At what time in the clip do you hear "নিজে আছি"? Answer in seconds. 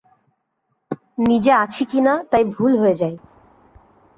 1.21-1.83